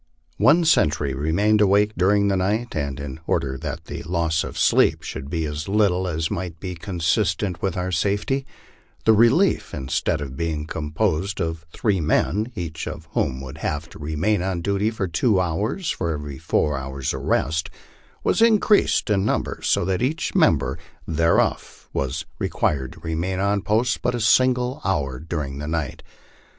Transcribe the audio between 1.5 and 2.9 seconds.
awake during the night,